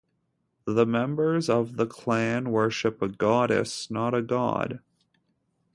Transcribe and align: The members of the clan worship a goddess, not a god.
The 0.65 0.87
members 0.87 1.47
of 1.47 1.77
the 1.77 1.85
clan 1.85 2.49
worship 2.49 3.03
a 3.03 3.07
goddess, 3.07 3.91
not 3.91 4.15
a 4.15 4.23
god. 4.23 4.79